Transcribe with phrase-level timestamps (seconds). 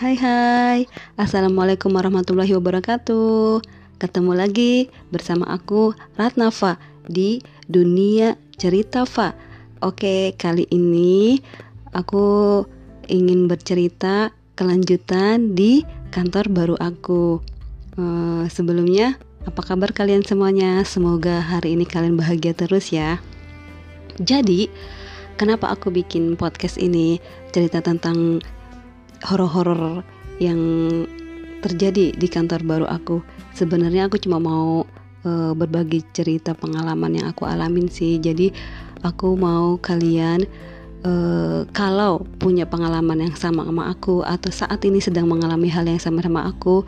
[0.00, 0.88] Hai hai.
[1.20, 3.60] Assalamualaikum warahmatullahi wabarakatuh.
[4.00, 9.36] Ketemu lagi bersama aku Ratnafa di Dunia Cerita Fa.
[9.84, 11.36] Oke kali ini
[11.92, 12.64] aku
[13.12, 17.44] ingin bercerita kelanjutan di kantor baru aku.
[18.00, 20.80] Uh, Sebelumnya apa kabar kalian semuanya?
[20.88, 23.20] Semoga hari ini kalian bahagia terus ya.
[24.16, 24.72] Jadi
[25.36, 27.20] kenapa aku bikin podcast ini?
[27.52, 28.40] Cerita tentang
[29.24, 30.04] horor-horor
[30.40, 30.60] yang
[31.60, 33.20] terjadi di kantor baru aku.
[33.52, 34.88] Sebenarnya aku cuma mau
[35.24, 38.16] uh, berbagi cerita pengalaman yang aku alamin sih.
[38.16, 38.52] Jadi
[39.04, 40.44] aku mau kalian
[41.04, 46.00] uh, kalau punya pengalaman yang sama sama aku atau saat ini sedang mengalami hal yang
[46.00, 46.84] sama sama aku,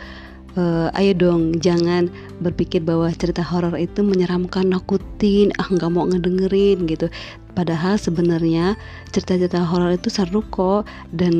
[0.56, 2.08] uh, ayo dong jangan
[2.40, 7.12] berpikir bahwa cerita horor itu menyeramkan, nakutin, ah nggak mau ngedengerin gitu.
[7.52, 8.80] Padahal sebenarnya
[9.12, 11.34] cerita-cerita horor itu seru kok dan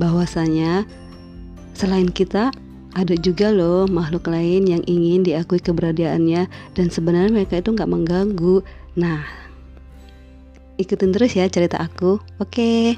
[0.00, 0.88] bahwasanya
[1.76, 2.48] selain kita
[2.92, 8.60] ada juga loh makhluk lain yang ingin diakui keberadaannya dan sebenarnya mereka itu nggak mengganggu.
[8.96, 9.24] Nah,
[10.76, 12.20] ikutin terus ya cerita aku.
[12.40, 12.96] Oke.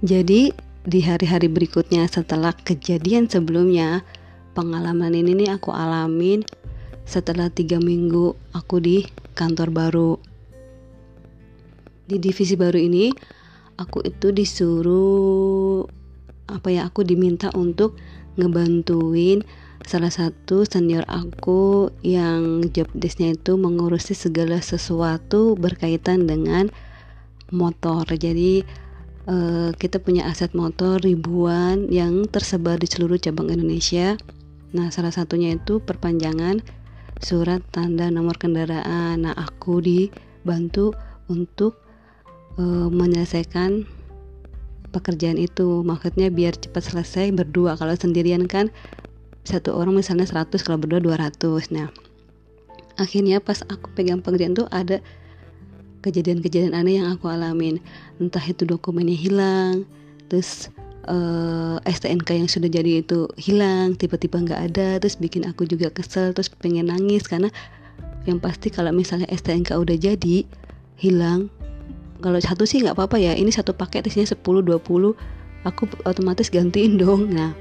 [0.00, 0.54] Jadi
[0.88, 4.00] di hari-hari berikutnya setelah kejadian sebelumnya,
[4.56, 6.40] pengalaman ini nih aku alamin
[7.04, 9.04] setelah tiga minggu aku di
[9.38, 10.12] kantor baru.
[12.10, 13.14] Di divisi baru ini,
[13.78, 15.86] aku itu disuruh
[16.50, 16.90] apa ya?
[16.90, 17.94] Aku diminta untuk
[18.34, 19.46] ngebantuin
[19.86, 26.74] salah satu senior aku yang job desknya itu mengurusi segala sesuatu berkaitan dengan
[27.54, 28.04] motor.
[28.10, 28.66] Jadi
[29.28, 34.18] uh, kita punya aset motor ribuan yang tersebar di seluruh cabang Indonesia.
[34.76, 36.60] Nah, salah satunya itu perpanjangan
[37.18, 39.26] surat tanda nomor kendaraan.
[39.26, 40.94] Nah, aku dibantu
[41.26, 41.78] untuk
[42.56, 43.84] e, menyelesaikan
[44.90, 45.82] pekerjaan itu.
[45.82, 47.76] Maksudnya biar cepat selesai berdua.
[47.76, 48.70] Kalau sendirian kan
[49.44, 51.74] satu orang misalnya 100 kalau berdua 200.
[51.74, 51.88] Nah,
[52.98, 55.00] akhirnya pas aku pegang pekerjaan tuh ada
[56.02, 57.82] kejadian-kejadian aneh yang aku alamin.
[58.22, 59.88] Entah itu dokumennya hilang,
[60.30, 60.70] terus
[61.08, 65.88] uh, eh, STNK yang sudah jadi itu hilang tiba-tiba nggak ada terus bikin aku juga
[65.88, 67.24] kesel terus pengen nangis.
[67.24, 67.48] Karena
[68.28, 70.44] yang pasti kalau misalnya STNK udah jadi
[71.00, 71.48] hilang
[72.20, 73.32] kalau satu sih nggak apa-apa ya.
[73.34, 77.32] Ini satu paket isinya 10 20 aku otomatis gantiin dong.
[77.32, 77.56] Nah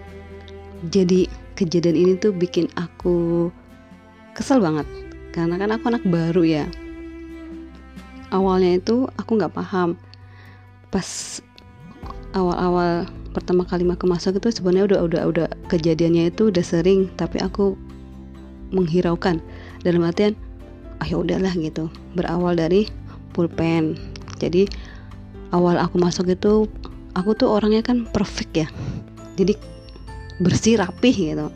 [0.91, 1.25] jadi
[1.57, 3.49] kejadian ini tuh bikin aku
[4.37, 4.85] kesel banget.
[5.31, 6.65] Karena kan aku anak baru ya.
[8.29, 9.95] Awalnya itu aku nggak paham.
[10.91, 11.39] Pas
[12.37, 17.41] awal-awal pertama kali aku masuk itu sebenarnya udah udah udah kejadiannya itu udah sering tapi
[17.41, 17.73] aku
[18.69, 19.41] menghiraukan.
[19.81, 20.37] Dalam artian
[21.01, 21.89] ah ya udahlah gitu.
[22.13, 22.85] Berawal dari
[23.33, 23.97] pulpen.
[24.37, 24.69] Jadi
[25.49, 26.69] awal aku masuk itu
[27.17, 28.67] aku tuh orangnya kan perfect ya.
[29.37, 29.57] Jadi
[30.37, 31.47] bersih rapih gitu.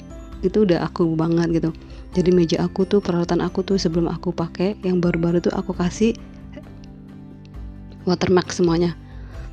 [0.42, 1.70] Itu udah aku banget gitu.
[2.12, 6.12] Jadi meja aku tuh peralatan aku tuh sebelum aku pakai yang baru-baru tuh aku kasih
[8.04, 8.98] watermark semuanya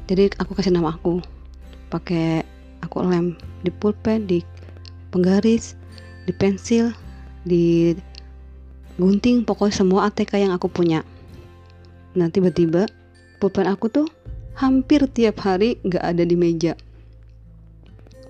[0.09, 1.21] jadi aku kasih nama aku.
[1.93, 2.43] Pakai
[2.81, 4.41] aku lem di pulpen di
[5.13, 5.77] penggaris
[6.25, 6.93] di pensil
[7.45, 7.93] di
[8.97, 11.05] gunting pokoknya semua ATK yang aku punya.
[12.17, 12.89] Nah tiba-tiba
[13.37, 14.09] pulpen aku tuh
[14.57, 16.73] hampir tiap hari nggak ada di meja.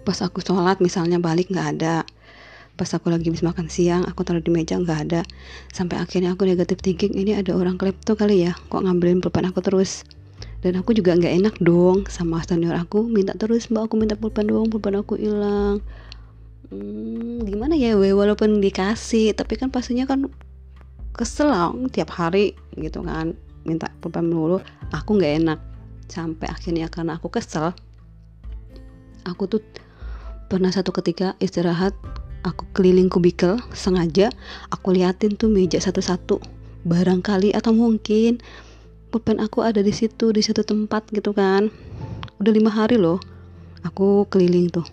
[0.03, 2.03] Pas aku sholat misalnya balik nggak ada.
[2.75, 5.22] Pas aku lagi habis makan siang aku taruh di meja nggak ada.
[5.71, 9.62] Sampai akhirnya aku negatif thinking ini ada orang klepto kali ya kok ngambilin pulpen aku
[9.62, 10.03] terus
[10.59, 13.06] dan aku juga nggak enak dong sama senior aku.
[13.06, 15.78] Minta terus mbak aku minta pulpen dong pulpen aku hilang.
[16.69, 18.10] Hmm, gimana ya we?
[18.10, 20.27] Walaupun dikasih tapi kan pastinya kan
[21.15, 21.50] kesel
[21.94, 23.38] tiap hari gitu kan.
[23.62, 24.59] Minta pulpen dulu
[24.91, 25.60] aku nggak enak.
[26.09, 27.77] Sampai akhirnya karena aku kesel
[29.28, 29.62] aku tuh
[30.48, 31.93] pernah satu ketika istirahat
[32.47, 34.32] aku keliling kubikel sengaja
[34.72, 36.41] aku liatin tuh meja satu-satu.
[36.88, 38.41] Barangkali atau mungkin
[39.09, 41.72] pulpen aku ada di situ di satu tempat gitu kan.
[42.39, 43.19] Udah lima hari loh
[43.83, 44.84] aku keliling tuh.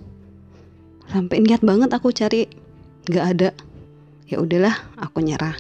[1.12, 2.48] Sampai niat banget aku cari
[3.12, 3.50] nggak ada.
[4.26, 5.54] Ya udahlah aku nyerah.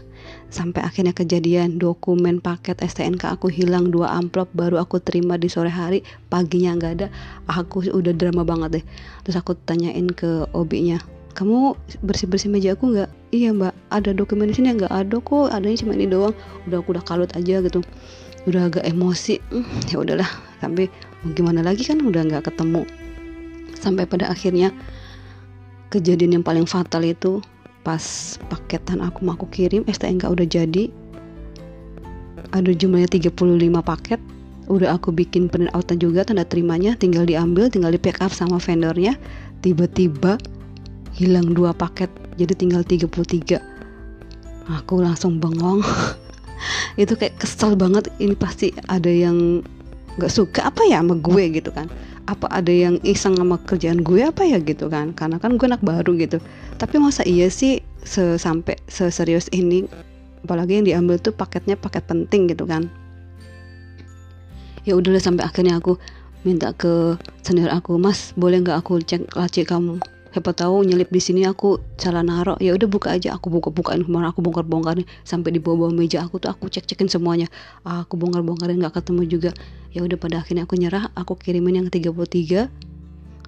[0.49, 5.69] Sampai akhirnya kejadian dokumen paket STNK aku hilang dua amplop baru aku terima di sore
[5.69, 7.07] hari paginya nggak ada.
[7.51, 8.85] Aku udah drama banget deh.
[9.27, 10.97] Terus aku tanyain ke obinya
[11.35, 13.11] kamu bersih bersih meja aku nggak?
[13.35, 13.75] Iya mbak.
[13.91, 14.87] Ada dokumen di sini nggak?
[14.87, 16.31] Ada kok adanya cuma ini doang.
[16.63, 17.83] Udah aku udah kalut aja gitu
[18.45, 19.41] udah agak emosi.
[19.51, 20.29] Hmm, ya udahlah.
[20.61, 20.89] Tapi
[21.23, 22.85] mau gimana lagi kan udah nggak ketemu.
[23.77, 24.73] Sampai pada akhirnya
[25.93, 27.41] kejadian yang paling fatal itu
[27.85, 30.89] pas paketan aku mau aku kirim STNK udah jadi.
[32.53, 33.35] Ada jumlahnya 35
[33.81, 34.21] paket.
[34.65, 36.97] Udah aku bikin print outnya juga tanda terimanya.
[36.97, 39.13] Tinggal diambil tinggal di pick up sama vendornya.
[39.61, 40.41] Tiba-tiba
[41.15, 43.55] hilang dua paket jadi tinggal 33
[44.67, 45.79] aku langsung bengong
[47.01, 49.63] itu kayak kesel banget ini pasti ada yang
[50.15, 51.91] nggak suka apa ya sama gue gitu kan?
[52.25, 55.13] Apa ada yang iseng sama kerjaan gue apa ya gitu kan?
[55.13, 56.41] Karena kan gue anak baru gitu.
[56.79, 57.83] Tapi masa iya sih
[58.39, 59.85] sampai seserius ini
[60.45, 62.87] apalagi yang diambil tuh paketnya paket penting gitu kan?
[64.85, 65.97] Ya udah sampai akhirnya aku
[66.45, 69.97] minta ke senior aku mas boleh nggak aku cek laci kamu
[70.35, 73.39] siapa tahu nyelip di sini aku salah naruh ya udah buka aja.
[73.39, 76.51] Aku buka bukain ke mana aku bongkar bongkarin sampai di bawah bawah meja aku tuh
[76.51, 77.47] aku cek cekin semuanya.
[77.87, 79.51] Aku bongkar bongkarin nggak ketemu juga.
[79.95, 81.07] Ya udah pada akhirnya aku nyerah.
[81.15, 82.67] Aku kirimin yang 33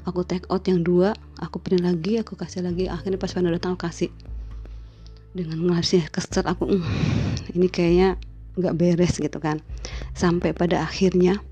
[0.07, 1.11] aku take out yang dua.
[1.43, 2.87] Aku print lagi aku kasih lagi.
[2.87, 4.07] Akhirnya pas vendor datang aku kasih.
[5.35, 6.87] Dengan ngasih kesel aku mm,
[7.51, 8.15] ini kayaknya
[8.55, 9.59] nggak beres gitu kan.
[10.15, 11.43] Sampai pada akhirnya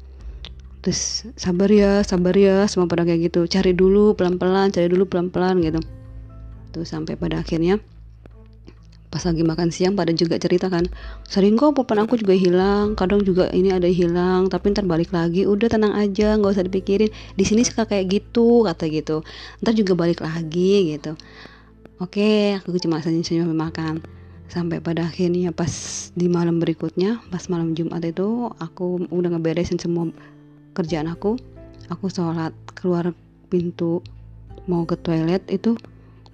[0.85, 3.49] terus sabar ya sabar ya semua pada kayak gitu.
[3.49, 5.81] Cari dulu pelan pelan cari dulu pelan pelan gitu.
[6.69, 7.81] Tuh sampai pada akhirnya
[9.09, 10.83] pas lagi makan siang pada juga cerita kan
[11.23, 15.49] sering kok papan aku juga hilang kadang juga ini ada hilang tapi ntar balik lagi.
[15.49, 17.09] Udah tenang aja nggak usah dipikirin.
[17.33, 19.25] Di sini suka kayak gitu kata gitu.
[19.65, 21.17] Ntar juga balik lagi gitu.
[21.97, 24.05] Oke aku cuma senyum senyum makan.
[24.45, 25.73] Sampai pada akhirnya pas
[26.13, 30.13] di malam berikutnya pas malam Jumat itu aku udah ngeberesin semua
[30.75, 31.39] kerjaan aku
[31.88, 33.16] aku sholat keluar
[33.48, 34.01] pintu
[34.66, 35.77] mau ke toilet itu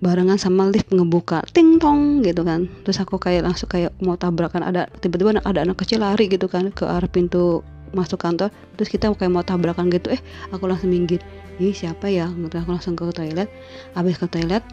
[0.01, 2.65] barengan sama lift ngebuka ting tong gitu kan.
[2.83, 6.73] Terus aku kayak langsung kayak mau tabrakan ada tiba-tiba ada anak kecil lari gitu kan
[6.73, 7.61] ke arah pintu
[7.93, 8.49] masuk kantor.
[8.79, 11.21] Terus kita kayak mau tabrakan gitu eh aku langsung minggir.
[11.61, 12.31] Ih siapa ya?
[12.33, 13.47] Gitu aku langsung ke toilet.
[13.93, 14.65] Habis ke toilet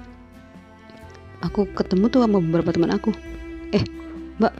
[1.44, 3.12] aku ketemu tuh sama beberapa teman aku.
[3.76, 3.85] Eh
[4.41, 4.56] mbak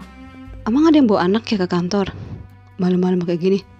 [0.69, 2.13] emang ada yang bawa anak ya ke kantor?
[2.77, 3.78] Malam-malam kayak gini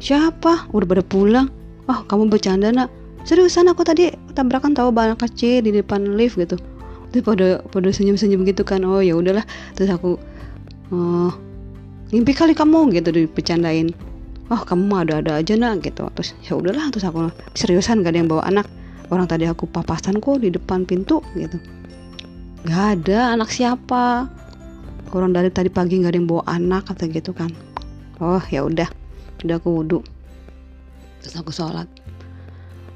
[0.00, 0.70] Siapa?
[0.72, 1.46] Udah pada pulang.
[1.88, 2.88] Oh kamu bercanda nak.
[3.28, 6.56] Seriusan aku tadi tabrakan tahu banyak kecil di depan lift gitu.
[7.12, 8.84] Terus pada pada senyum-senyum gitu kan.
[8.84, 9.44] Oh ya udahlah.
[9.76, 10.16] Terus aku
[10.92, 11.32] oh
[12.08, 13.92] ngimpi kali kamu gitu dipecandain.
[14.48, 16.08] Oh kamu ada-ada aja nak gitu.
[16.16, 18.66] Terus ya udahlah terus aku seriusan gak ada yang bawa anak.
[19.08, 21.60] Orang tadi aku papasan kok di depan pintu gitu.
[22.64, 24.28] Gak ada anak siapa?
[25.12, 27.48] Orang dari tadi pagi nggak ada yang bawa anak kata gitu kan.
[28.20, 28.88] Oh ya udah
[29.44, 30.00] udah aku wudhu
[31.22, 31.90] terus aku sholat.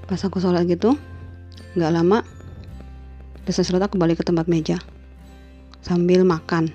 [0.06, 0.94] Pas aku sholat gitu
[1.75, 2.23] nggak lama
[3.47, 4.79] selesai sholat aku balik ke tempat meja.
[5.83, 6.71] Sambil makan.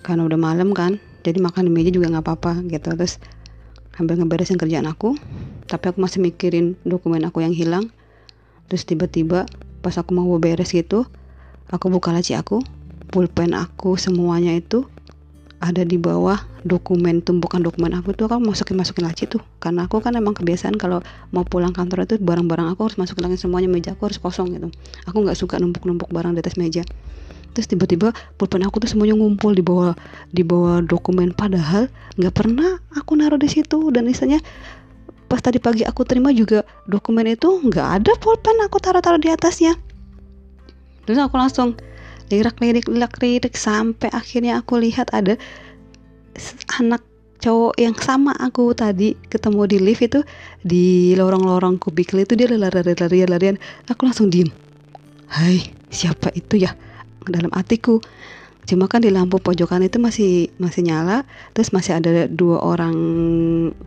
[0.00, 2.92] Karena udah malam kan jadi makan di meja juga nggak apa-apa gitu.
[2.96, 3.20] Terus
[3.92, 5.18] sambil ngeberesin kerjaan aku
[5.68, 7.92] tapi aku masih mikirin dokumen aku yang hilang.
[8.68, 9.48] Terus tiba-tiba
[9.80, 11.06] pas aku mau beres gitu
[11.68, 12.64] aku buka laci aku
[13.12, 14.84] pulpen aku semuanya itu
[15.60, 19.42] ada di bawah dokumen tumpukan dokumen aku tuh aku masukin masukin laci tuh.
[19.62, 23.36] Karena aku kan emang kebiasaan kalau mau pulang kantor itu barang-barang aku harus masukin lagi
[23.38, 24.68] semuanya meja aku harus kosong gitu.
[25.06, 26.82] Aku nggak suka numpuk-numpuk barang di atas meja.
[27.54, 29.94] Terus tiba-tiba pulpen aku tuh semuanya ngumpul di bawah
[30.30, 31.34] di bawah dokumen.
[31.34, 33.90] Padahal nggak pernah aku naruh di situ.
[33.90, 34.38] Dan misalnya
[35.26, 39.74] pas tadi pagi aku terima juga dokumen itu nggak ada pulpen aku taruh-taruh di atasnya.
[41.08, 41.74] Terus aku langsung
[42.28, 45.40] lirik-lirik lirik-lirik sampai akhirnya aku lihat ada
[46.80, 47.02] anak
[47.38, 50.20] cowok yang sama aku tadi ketemu di lift itu
[50.62, 54.50] di lorong-lorong kubikel itu dia lari-lari-larian aku langsung diem.
[55.30, 56.74] Hai siapa itu ya?
[57.28, 58.02] Dalam hatiku.
[58.68, 61.24] Cuma kan di lampu pojokan itu masih masih nyala
[61.56, 62.96] terus masih ada dua orang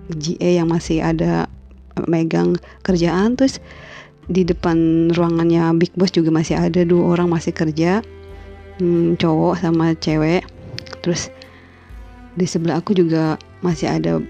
[0.10, 1.46] GA yang masih ada
[2.10, 3.62] megang kerjaan terus
[4.26, 8.02] di depan ruangannya Big Boss juga masih ada dua orang masih kerja
[8.82, 10.42] hmm, cowok sama cewek.
[11.06, 11.30] Terus
[12.36, 14.24] di sebelah aku juga masih ada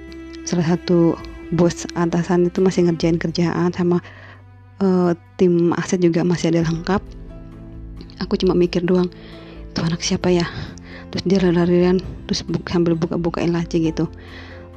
[0.46, 1.14] salah satu
[1.54, 4.00] bos atasan itu masih ngerjain kerjaan sama
[4.82, 7.02] uh, tim aset juga masih ada lengkap.
[8.24, 9.10] Aku cuma mikir doang
[9.72, 10.46] itu anak siapa ya?
[11.12, 14.08] Terus dia lari-larian terus buka, sambil buka-bukain laci gitu.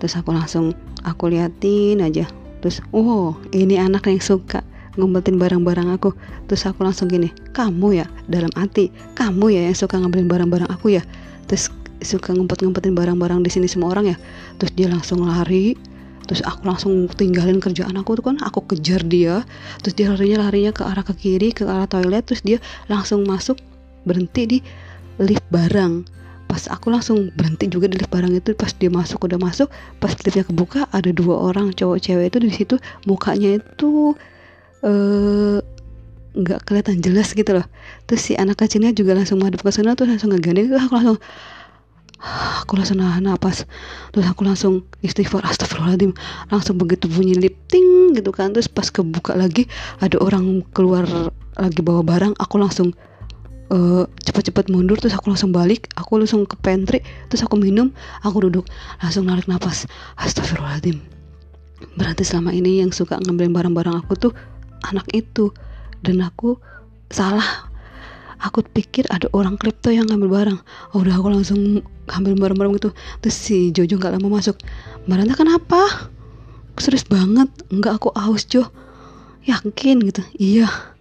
[0.03, 0.75] Terus aku langsung
[1.07, 2.27] aku liatin aja.
[2.61, 4.67] Terus oh ini anak yang suka
[4.99, 6.11] ngumpetin barang-barang aku.
[6.51, 10.99] Terus aku langsung gini kamu ya dalam hati kamu ya yang suka ngambilin barang-barang aku
[10.99, 11.03] ya?
[11.47, 11.71] Terus
[12.03, 14.17] suka ngumpet-ngumpetin barang-barang di sini semua orang ya.
[14.59, 15.77] Terus dia langsung lari.
[16.25, 18.37] Terus aku langsung tinggalin kerjaan aku tuh kan.
[18.43, 19.45] Aku kejar dia.
[19.85, 22.25] Terus dia larinya larinya ke arah ke kiri ke arah toilet.
[22.27, 22.59] Terus dia
[22.89, 23.61] langsung masuk
[24.09, 24.59] berhenti di
[25.21, 26.09] lift barang.
[26.49, 30.13] Pas aku langsung berhenti juga di lift barang itu pas dia masuk udah masuk pas
[30.13, 32.77] liftnya kebuka ada dua orang cowok cewek itu di situ.
[33.05, 34.17] Mukanya itu
[34.85, 35.59] Eh,
[36.35, 37.65] nggak kelihatan jelas gitu loh.
[38.05, 41.19] Terus si anak kecilnya juga langsung madep ke sana tuh langsung ngegandeng aku langsung
[42.19, 43.69] aku langsung nahan napas.
[44.15, 46.17] Terus aku langsung istighfar astagfirullahaladzim.
[46.49, 48.55] Langsung begitu bunyi lip ting gitu kan.
[48.55, 49.69] Terus pas kebuka lagi
[50.01, 51.05] ada orang keluar
[51.59, 52.35] lagi bawa barang.
[52.41, 52.97] Aku langsung
[53.75, 54.97] uh, cepat-cepat mundur.
[54.97, 55.91] Terus aku langsung balik.
[55.99, 57.05] Aku langsung ke pantry.
[57.29, 57.93] Terus aku minum.
[58.25, 58.65] Aku duduk.
[59.03, 59.85] Langsung narik napas.
[60.17, 61.03] Astagfirullahaladzim.
[62.01, 64.33] Berarti selama ini yang suka ngambilin barang-barang aku tuh
[64.89, 65.53] anak itu.
[66.01, 66.57] Dan aku
[67.13, 67.74] salah
[68.45, 70.59] aku pikir ada orang kripto yang ngambil barang.
[70.93, 71.81] Oh, udah aku langsung
[72.13, 72.91] ngambil barang-barang itu.
[73.25, 74.61] Terus si Jojo nggak lama masuk.
[75.09, 76.13] Maranta kenapa?
[76.77, 77.49] Serius banget.
[77.73, 78.69] Enggak aku aus Jo.
[79.49, 80.23] Yakin gitu.
[80.37, 80.94] Iya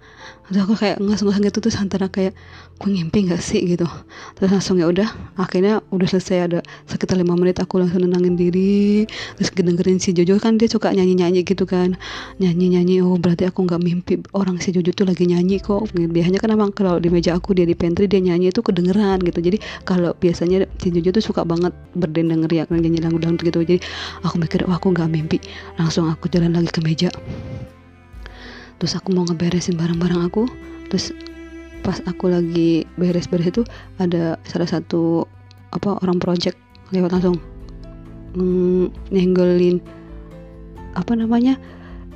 [0.47, 2.35] terus aku kayak ngasih-ngasih gitu terus antara kayak
[2.79, 3.63] gue ngimpi gak sih?
[3.63, 3.87] gitu.
[4.35, 5.07] Terus langsung ya udah
[5.39, 6.59] akhirnya udah selesai ada
[6.89, 9.07] sekitar lima menit aku langsung nenangin diri.
[9.39, 11.95] Terus dengerin si Jojo kan dia suka nyanyi-nyanyi gitu kan.
[12.43, 15.87] Nyanyi-nyanyi oh berarti aku nggak mimpi orang si Jojo tuh lagi nyanyi kok.
[15.95, 19.39] Biasanya kan emang kalau di meja aku dia di pantry dia nyanyi itu kedengeran gitu.
[19.39, 19.57] Jadi
[19.87, 23.59] kalau biasanya si Jojo tuh suka banget berdendang riak nyanyi lagu dangdut gitu.
[23.63, 23.79] Jadi
[24.27, 25.39] aku mikir oh aku nggak mimpi.
[25.79, 27.09] Langsung aku jalan lagi ke meja
[28.83, 30.43] terus aku mau ngeberesin barang-barang aku.
[30.91, 31.15] Terus
[31.87, 33.63] pas aku lagi beres-beres itu
[33.95, 35.23] ada salah satu
[35.71, 36.59] apa orang project
[36.91, 37.39] lewat langsung.
[38.35, 38.91] Mm,
[40.99, 41.55] apa namanya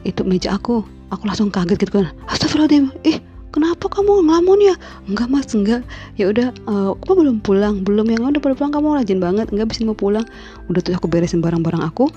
[0.03, 0.83] itu meja aku.
[1.07, 2.11] Aku langsung kaget gitu kan.
[2.27, 3.23] Astagfirullahaladzim ih
[3.55, 4.75] kenapa kamu ngelamun ya?
[5.07, 5.87] Enggak mas enggak.
[6.19, 7.79] Ya udah uh, belum pulang?
[7.87, 8.75] Belum yang udah pulang.
[8.75, 9.55] Kamu rajin banget.
[9.55, 10.27] Enggak bisa mau pulang.
[10.67, 12.11] Udah tuh aku beresin barang-barang aku.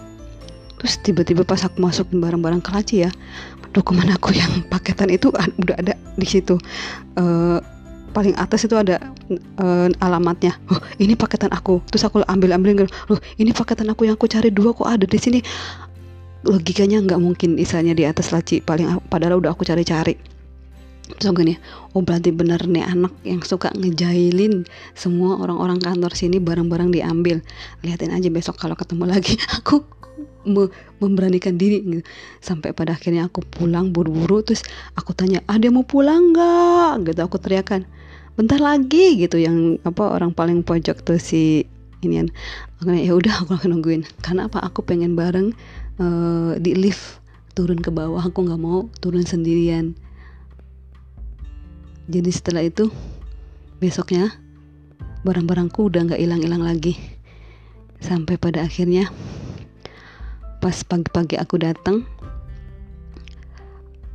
[0.82, 3.12] Terus tiba-tiba pas aku masukin barang-barang ke laci ya
[3.70, 6.58] dokumen aku yang paketan itu udah ada di situ
[7.18, 7.62] uh,
[8.10, 8.98] paling atas itu ada
[9.62, 10.58] uh, alamatnya.
[10.70, 11.78] Oh, ini paketan aku.
[11.88, 15.18] Terus aku ambil ambil loh, ini paketan aku yang aku cari dua kok ada di
[15.18, 15.40] sini.
[16.40, 20.16] Logikanya nggak mungkin misalnya di atas laci paling padahal udah aku cari-cari.
[21.18, 21.58] So gini,
[21.90, 24.62] oh berarti bener nih anak yang suka ngejailin
[24.94, 27.42] semua orang-orang kantor sini barang-barang diambil.
[27.82, 29.82] Lihatin aja besok kalau ketemu lagi aku
[30.48, 32.02] me memberanikan diri gitu.
[32.40, 34.64] sampai pada akhirnya aku pulang buru-buru terus
[34.96, 37.10] aku tanya ada mau pulang nggak?
[37.12, 37.84] Gitu aku teriakan
[38.38, 41.68] bentar lagi gitu yang apa orang paling pojok tuh si
[42.00, 42.28] ini kan
[42.96, 44.02] ya udah aku akan nungguin.
[44.24, 44.64] Karena apa?
[44.64, 45.52] Aku pengen bareng
[46.00, 47.20] uh, di lift
[47.52, 48.24] turun ke bawah.
[48.24, 49.92] Aku nggak mau turun sendirian.
[52.10, 52.90] Jadi setelah itu
[53.78, 54.34] besoknya
[55.22, 56.96] barang-barangku udah nggak hilang-hilang lagi.
[58.00, 59.12] Sampai pada akhirnya
[60.60, 62.04] pas pagi-pagi aku datang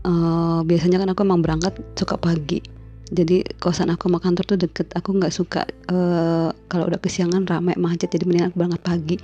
[0.05, 2.61] uh, biasanya kan aku emang berangkat suka pagi.
[3.05, 4.87] Jadi kosan aku sama kantor tuh deket.
[4.97, 9.17] Aku nggak suka uh, kalau udah kesiangan ramai macet jadi mendingan aku berangkat pagi.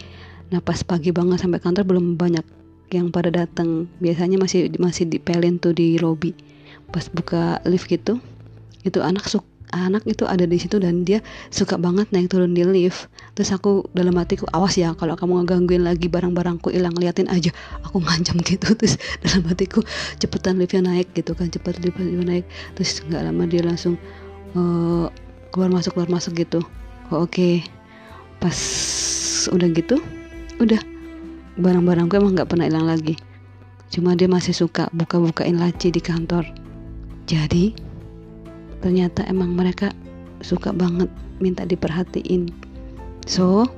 [0.54, 2.46] Nah pas pagi banget sampai kantor belum banyak
[2.94, 3.90] yang pada datang.
[3.98, 6.38] Biasanya masih masih dipelin tuh di lobby.
[6.94, 8.22] Pas buka lift gitu
[8.82, 12.64] itu anak suka anak itu ada di situ dan dia suka banget naik turun di
[12.64, 13.08] lift.
[13.34, 17.50] Terus aku dalam hatiku awas ya kalau kamu ngegangguin lagi barang-barangku hilang liatin aja.
[17.88, 19.82] Aku ngancam gitu terus dalam hatiku
[20.20, 22.46] cepetan liftnya naik gitu kan cepet liftnya naik.
[22.78, 23.96] Terus nggak lama dia langsung
[24.54, 25.08] uh,
[25.56, 26.60] keluar masuk keluar masuk gitu.
[27.12, 27.56] Oh, oke okay.
[28.40, 28.56] pas
[29.52, 30.00] udah gitu
[30.64, 30.80] udah
[31.58, 33.20] barang-barangku emang nggak pernah hilang lagi.
[33.92, 36.48] Cuma dia masih suka buka-bukain laci di kantor.
[37.28, 37.91] Jadi
[38.82, 39.94] ternyata emang mereka
[40.42, 41.08] suka banget
[41.38, 42.50] minta diperhatiin.
[43.30, 43.70] So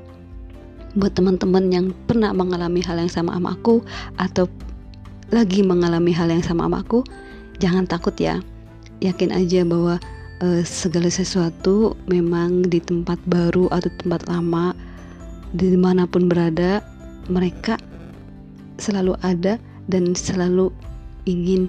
[0.95, 3.81] buat teman-teman yang pernah mengalami hal yang sama sama aku
[4.17, 4.45] atau
[5.33, 7.03] lagi mengalami hal yang sama sama aku
[7.59, 8.39] jangan takut ya.
[9.03, 9.99] Yakin aja bahwa
[10.39, 14.71] uh, segala sesuatu memang di tempat baru atau tempat lama
[15.53, 16.81] di mana pun berada
[17.29, 17.77] mereka
[18.79, 20.71] selalu ada dan selalu
[21.27, 21.67] ingin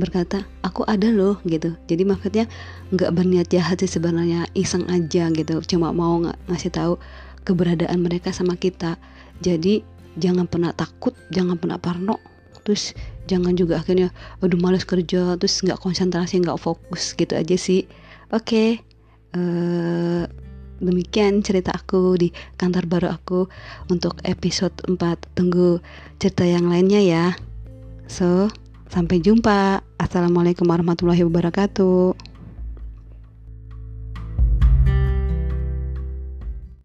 [0.00, 1.76] berkata aku ada loh gitu.
[1.86, 2.44] Jadi maksudnya
[2.90, 5.60] nggak berniat jahat sih sebenarnya iseng aja gitu.
[5.68, 6.96] Cuma mau ng ngasih tahu
[7.44, 8.96] keberadaan mereka sama kita.
[9.44, 9.84] Jadi
[10.16, 12.16] jangan pernah takut jangan pernah parno.
[12.64, 12.96] Terus
[13.28, 14.10] jangan juga akhirnya
[14.42, 17.84] aduh males kerja terus nggak konsentrasi nggak fokus gitu aja sih.
[18.32, 18.70] Oke okay.
[19.36, 20.24] uh, eh,
[20.80, 23.46] demikian cerita aku di kantor baru aku
[23.92, 24.96] untuk episode 4
[25.36, 25.78] tunggu
[26.16, 27.26] cerita yang lainnya ya.
[28.10, 28.50] So
[28.90, 29.86] Sampai jumpa.
[30.02, 32.29] Assalamualaikum warahmatullahi wabarakatuh.